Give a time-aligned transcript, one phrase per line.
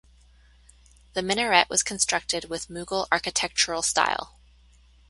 [1.13, 4.39] The minaret was constructed with Mughal architectural style.